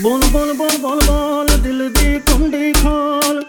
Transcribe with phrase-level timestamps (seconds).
[0.00, 3.42] ਬੋਲ ਬੋਲ ਬੋਲ ਬੋਲ ਬੋਲ ਦਿਲ ਦੀ ਕੁੰਡੀ ਖੋਲ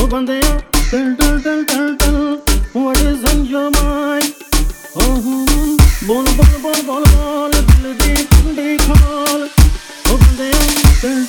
[0.00, 0.58] ਉਹ ਬੰਦਿਆ
[0.90, 2.38] ਟਲ ਟਲ ਟਲ ਟਲ ਟਲ
[2.76, 4.24] what is in your mind
[4.96, 5.14] ਓ
[6.06, 9.48] ਬੋਲ ਬੋਲ ਬੋਲ ਬੋਲ ਬੋਲ ਦਿਲ ਦੀ ਕੁੰਡੀ ਖੋਲ
[10.10, 10.52] ਉਹ ਬੰਦਿਆ
[11.02, 11.24] ਟਲ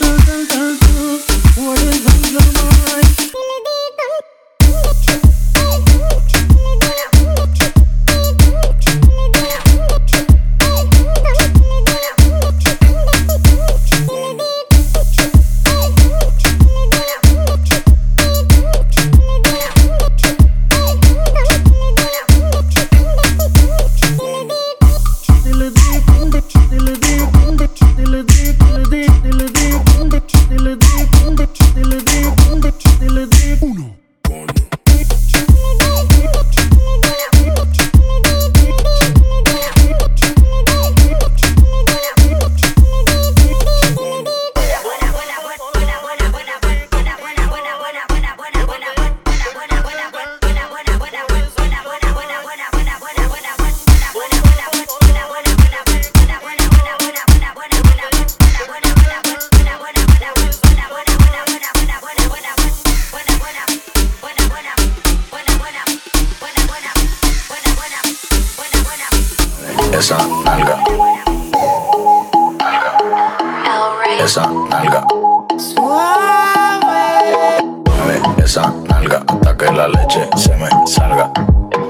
[78.56, 81.30] esa nalga hasta que la leche se me salga.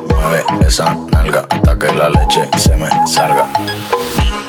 [0.09, 3.45] Mueve esa nalga hasta que la leche se me salga.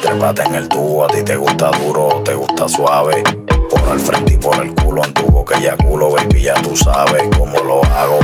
[0.01, 3.23] Trépate en el tubo, a ti te gusta duro o te gusta suave.
[3.69, 6.75] Por el frente y por el culo en tu boca ya culo, baby, ya tú
[6.75, 8.19] sabes cómo lo hago.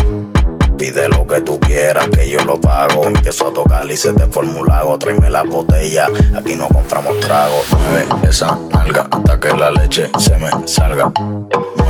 [0.79, 3.05] Pide lo que tú quieras, que yo lo pago.
[3.05, 4.99] Empiezo a tocar y se te formulago.
[4.99, 7.63] Tráeme la botella, aquí no compramos trago.
[7.91, 11.13] Mueve esa nalga hasta que la leche se me salga.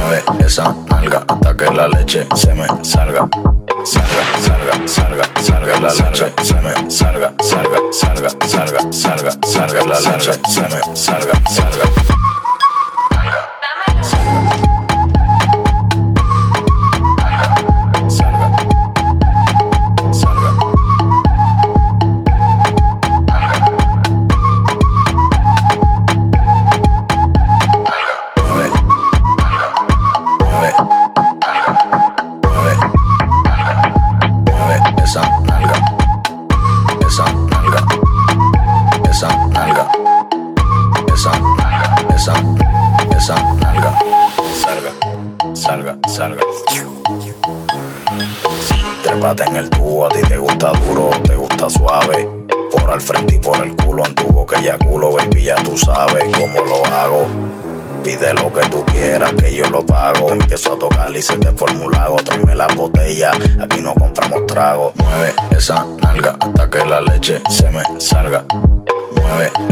[0.02, 3.28] Mueve esa nalga hasta que la leche se me salga.
[3.84, 10.00] Salga, salga, salga, salga la leche, se me salga, salga, salga, salga, salga, salga la
[10.00, 11.50] leche, se me salga, salga.
[11.50, 12.21] Salga.
[42.22, 42.34] Esa.
[43.18, 43.98] Esa nalga.
[44.62, 44.92] Salga.
[45.56, 45.98] Salga.
[46.06, 46.42] Salga.
[49.02, 52.28] Trépate en el tubo, a ti te gusta duro, te gusta suave.
[52.70, 55.76] Por al frente y por el culo en tu boca ya culo, baby, ya tú
[55.76, 57.26] sabes cómo lo hago.
[58.04, 60.30] Pide lo que tú quieras, que yo lo pago.
[60.30, 62.18] Empiezo a tocar y se te formulago.
[62.18, 64.92] Tráeme la botella, aquí no compramos trago.
[64.94, 68.44] Mueve esa nalga hasta que la leche se me salga.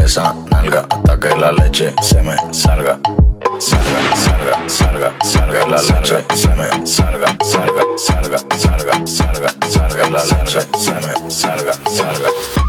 [0.03, 2.99] Esa nalga hasta que la leche se me salga.
[3.59, 10.23] Salga, salga, salga, salga la leche, se me salga, salga, salga, salga, salga, salga la
[10.23, 12.60] leche, se me salga, salga.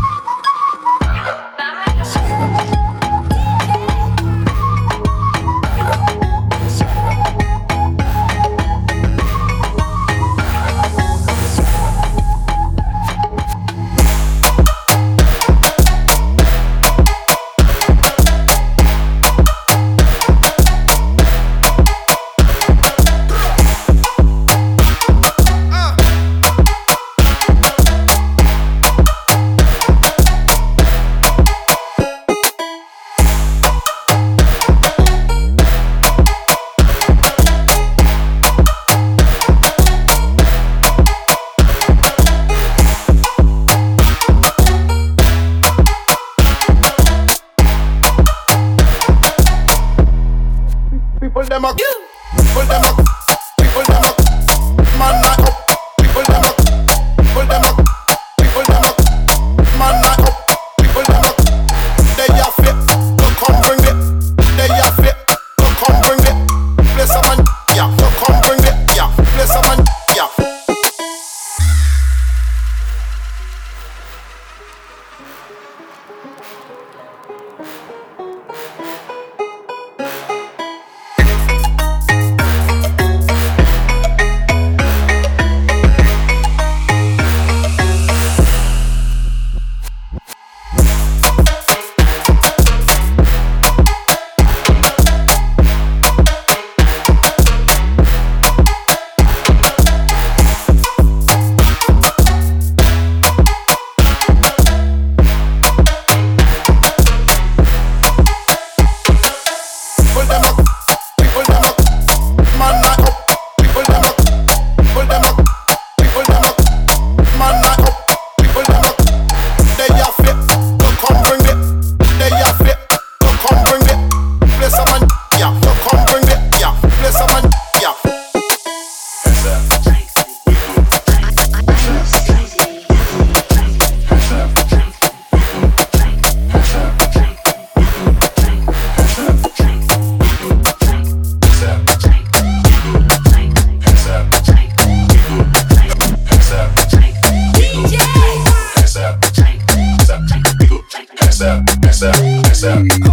[152.02, 153.11] accept, accept.